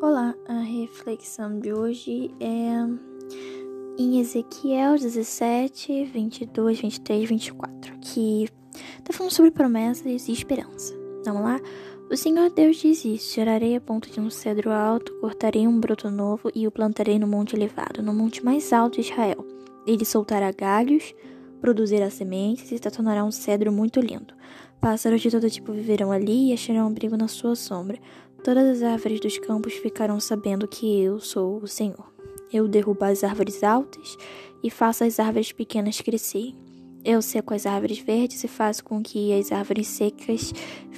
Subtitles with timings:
[0.00, 8.48] Olá, a reflexão de hoje é em Ezequiel 17, 22, 23, 24, que
[8.96, 10.94] está falando sobre promessas e esperança.
[11.24, 11.60] Vamos lá?
[12.08, 16.08] O Senhor Deus diz isso: Tirarei a ponta de um cedro alto, cortarei um broto
[16.08, 19.44] novo e o plantarei no monte elevado, no monte mais alto de Israel.
[19.84, 21.12] Ele soltará galhos,
[21.60, 24.32] produzirá sementes e se tornará um cedro muito lindo.
[24.80, 27.98] Pássaros de todo tipo viverão ali e acharão abrigo na sua sombra.
[28.42, 32.12] Todas as árvores dos campos ficarão sabendo que eu sou o Senhor.
[32.52, 34.16] Eu derrubo as árvores altas
[34.62, 36.56] e faço as árvores pequenas crescerem.
[37.04, 40.52] Eu seco as árvores verdes e faço com que as árvores secas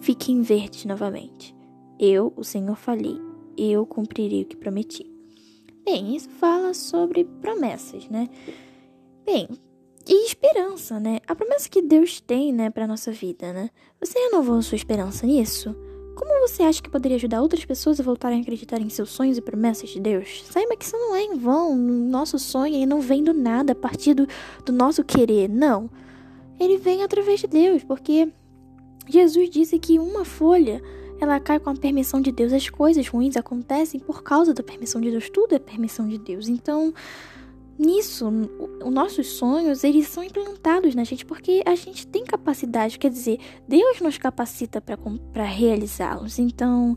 [0.00, 1.54] fiquem verdes novamente.
[1.98, 3.20] Eu, o Senhor, falei.
[3.56, 5.06] Eu cumprirei o que prometi.
[5.84, 8.28] Bem, isso fala sobre promessas, né?
[9.24, 9.48] Bem,
[10.06, 11.20] e esperança, né?
[11.26, 13.70] A promessa que Deus tem, né, para nossa vida, né?
[14.00, 15.74] Você renovou sua esperança nisso?
[16.46, 19.40] Você acha que poderia ajudar outras pessoas a voltarem a acreditar em seus sonhos e
[19.40, 20.44] promessas de Deus?
[20.44, 21.74] Saiba que isso não é em vão.
[21.74, 24.28] Nosso sonho não vem do nada, a partir do,
[24.62, 25.48] do nosso querer.
[25.48, 25.88] Não.
[26.60, 28.28] Ele vem através de Deus, porque
[29.08, 30.82] Jesus disse que uma folha
[31.18, 32.52] ela cai com a permissão de Deus.
[32.52, 35.30] As coisas ruins acontecem por causa da permissão de Deus.
[35.30, 36.46] Tudo é permissão de Deus.
[36.46, 36.92] Então,
[38.14, 38.30] nisso,
[38.84, 43.38] os nossos sonhos, eles são implantados na gente porque a gente tem capacidade, quer dizer,
[43.66, 46.38] Deus nos capacita para realizá-los.
[46.38, 46.96] Então,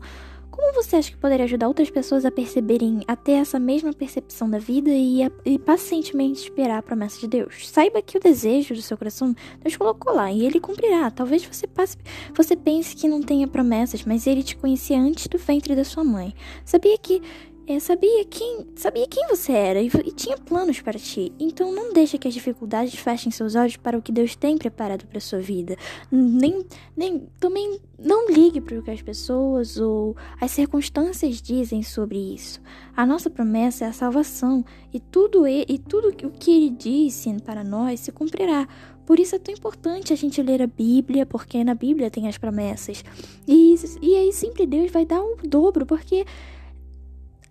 [0.50, 4.50] como você acha que poderia ajudar outras pessoas a perceberem, a ter essa mesma percepção
[4.50, 7.68] da vida e, a, e pacientemente esperar a promessa de Deus?
[7.68, 11.10] Saiba que o desejo do seu coração Deus colocou lá e ele cumprirá.
[11.10, 11.96] Talvez você passe,
[12.34, 16.02] você pense que não tenha promessas, mas ele te conhecia antes do ventre da sua
[16.02, 16.34] mãe.
[16.64, 17.22] Sabia que
[17.68, 21.30] é, sabia quem sabia quem você era e, e, tinha planos para ti.
[21.38, 25.06] Então não deixe que as dificuldades fechem seus olhos para o que Deus tem preparado
[25.06, 25.76] para sua vida.
[26.10, 26.64] Nem,
[26.96, 32.58] nem também não ligue para o que as pessoas ou as circunstâncias dizem sobre isso.
[32.96, 37.30] A nossa promessa é a salvação e tudo e, e tudo o que ele disse
[37.42, 38.66] para nós se cumprirá.
[39.04, 42.38] Por isso é tão importante a gente ler a Bíblia, porque na Bíblia tem as
[42.38, 43.04] promessas.
[43.46, 46.24] E, e aí sempre Deus vai dar o um dobro, porque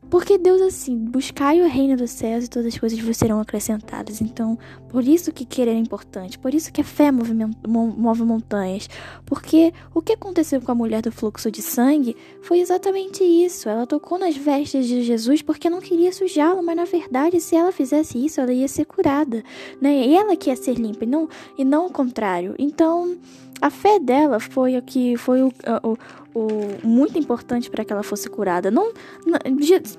[0.09, 4.21] porque Deus assim, buscai o reino dos céus e todas as coisas vos serão acrescentadas.
[4.21, 4.57] Então,
[4.89, 7.33] por isso que querer é importante, por isso que a fé move,
[7.67, 8.89] move montanhas.
[9.25, 13.67] Porque o que aconteceu com a mulher do fluxo de sangue foi exatamente isso.
[13.67, 17.71] Ela tocou nas vestes de Jesus porque não queria sujá-lo, mas na verdade, se ela
[17.71, 19.43] fizesse isso, ela ia ser curada,
[19.81, 20.05] né?
[20.07, 22.55] E ela que ia ser limpa e não, e não o contrário.
[22.57, 23.17] Então,
[23.61, 25.51] a fé dela foi o que foi o,
[25.83, 25.97] o,
[26.37, 28.69] o muito importante para que ela fosse curada.
[28.69, 28.91] Não,
[29.25, 29.39] não,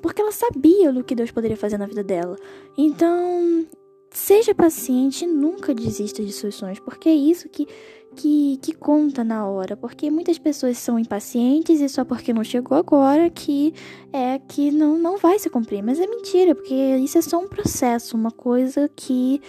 [0.01, 2.37] porque ela sabia do que Deus poderia fazer na vida dela.
[2.77, 3.67] Então,
[4.11, 7.67] seja paciente e nunca desista de seus sonhos, porque é isso que,
[8.15, 9.77] que, que conta na hora.
[9.77, 13.75] Porque muitas pessoas são impacientes e só porque não chegou agora que
[14.13, 15.83] é que não, não vai se cumprir.
[15.83, 19.41] Mas é mentira, porque isso é só um processo, uma coisa que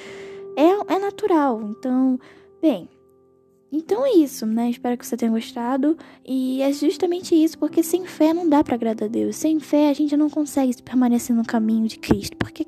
[0.56, 1.62] é, é natural.
[1.64, 2.20] Então,
[2.62, 2.90] bem.
[3.72, 4.70] Então é isso, né?
[4.70, 5.96] Espero que você tenha gostado.
[6.26, 9.36] E é justamente isso, porque sem fé não dá para agradar a Deus.
[9.36, 12.36] Sem fé a gente não consegue permanecer no caminho de Cristo.
[12.38, 12.66] Porque,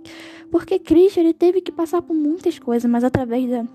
[0.52, 3.66] porque Cristo ele teve que passar por muitas coisas, mas através da,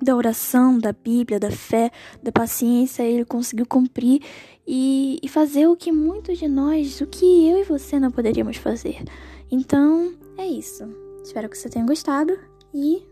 [0.00, 1.90] da oração, da Bíblia, da fé,
[2.22, 4.22] da paciência, ele conseguiu cumprir
[4.66, 8.56] e, e fazer o que muitos de nós, o que eu e você não poderíamos
[8.56, 9.02] fazer.
[9.50, 10.84] Então é isso.
[11.24, 12.38] Espero que você tenha gostado
[12.72, 13.02] e